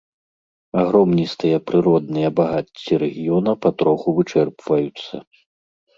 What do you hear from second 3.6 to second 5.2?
патроху вычэрпваюцца.